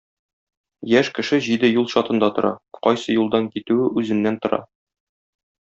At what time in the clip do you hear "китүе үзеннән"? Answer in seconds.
3.57-4.45